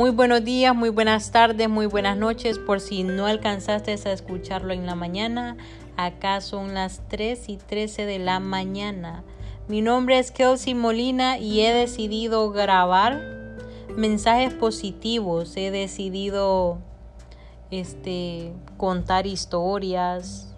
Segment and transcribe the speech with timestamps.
[0.00, 2.58] Muy buenos días, muy buenas tardes, muy buenas noches.
[2.58, 5.58] Por si no alcanzaste a escucharlo en la mañana,
[5.98, 9.24] acá son las 3 y 13 de la mañana.
[9.68, 13.20] Mi nombre es Kelsey Molina y he decidido grabar
[13.94, 15.54] mensajes positivos.
[15.58, 16.78] He decidido
[17.70, 20.48] este, contar historias.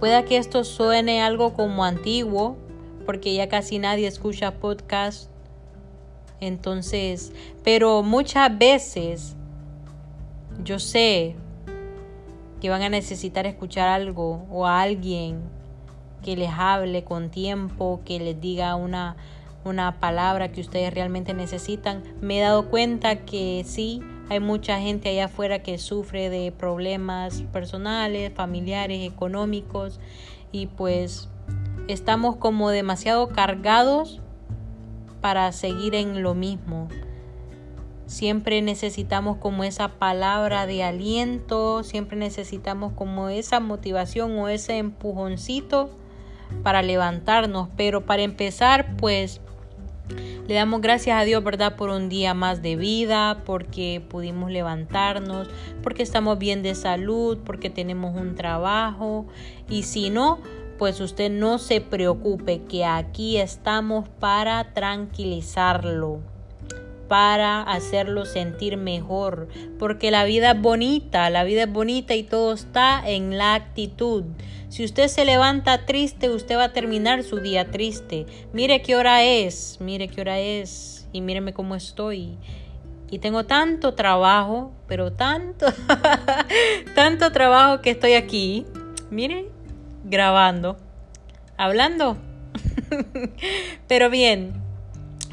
[0.00, 2.58] Pueda que esto suene algo como antiguo,
[3.06, 5.30] porque ya casi nadie escucha podcast
[6.40, 7.32] entonces,
[7.64, 9.36] pero muchas veces
[10.64, 11.36] yo sé
[12.60, 15.40] que van a necesitar escuchar algo o a alguien
[16.22, 19.16] que les hable con tiempo, que les diga una,
[19.64, 22.02] una palabra que ustedes realmente necesitan.
[22.20, 27.42] Me he dado cuenta que sí, hay mucha gente allá afuera que sufre de problemas
[27.52, 30.00] personales, familiares, económicos
[30.52, 31.28] y pues
[31.86, 34.20] estamos como demasiado cargados
[35.20, 36.88] para seguir en lo mismo.
[38.06, 45.90] Siempre necesitamos como esa palabra de aliento, siempre necesitamos como esa motivación o ese empujoncito
[46.62, 47.68] para levantarnos.
[47.76, 49.42] Pero para empezar, pues
[50.46, 51.76] le damos gracias a Dios, ¿verdad?
[51.76, 55.48] Por un día más de vida, porque pudimos levantarnos,
[55.82, 59.26] porque estamos bien de salud, porque tenemos un trabajo.
[59.68, 60.38] Y si no,
[60.78, 66.20] pues usted no se preocupe que aquí estamos para tranquilizarlo,
[67.08, 69.48] para hacerlo sentir mejor,
[69.78, 74.24] porque la vida es bonita, la vida es bonita y todo está en la actitud.
[74.68, 78.26] Si usted se levanta triste, usted va a terminar su día triste.
[78.52, 82.36] Mire qué hora es, mire qué hora es y míreme cómo estoy.
[83.10, 85.66] Y tengo tanto trabajo, pero tanto,
[86.94, 88.66] tanto trabajo que estoy aquí.
[89.10, 89.48] Mire,
[90.04, 90.76] grabando,
[91.56, 92.16] hablando.
[93.88, 94.52] Pero bien,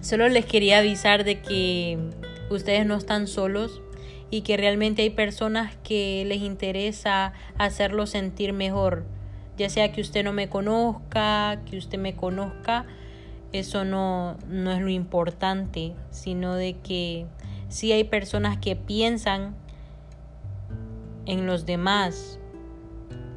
[0.00, 1.98] solo les quería avisar de que
[2.50, 3.80] ustedes no están solos
[4.30, 9.04] y que realmente hay personas que les interesa hacerlo sentir mejor.
[9.58, 12.86] Ya sea que usted no me conozca, que usted me conozca,
[13.52, 17.26] eso no, no es lo importante, sino de que
[17.68, 19.54] sí hay personas que piensan
[21.26, 22.38] en los demás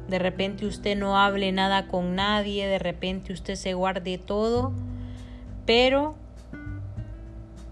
[0.08, 4.72] de repente usted no hable nada con nadie, de repente usted se guarde todo,
[5.64, 6.14] pero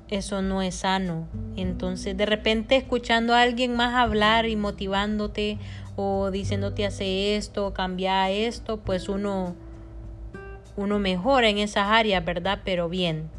[0.08, 1.28] eso no es sano.
[1.56, 5.58] Entonces, de repente escuchando a alguien más hablar y motivándote
[5.96, 9.54] o diciéndote hace esto, cambia esto, pues uno
[10.76, 12.60] uno mejora en esas áreas, ¿verdad?
[12.64, 13.30] Pero bien.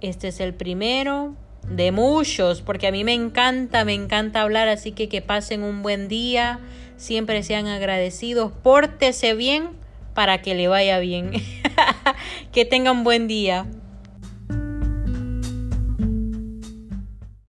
[0.00, 1.34] Este es el primero
[1.68, 5.82] de muchos, porque a mí me encanta, me encanta hablar, así que que pasen un
[5.82, 6.58] buen día
[7.02, 9.70] siempre sean agradecidos, pórtese bien
[10.14, 11.32] para que le vaya bien.
[12.52, 13.66] que tengan buen día.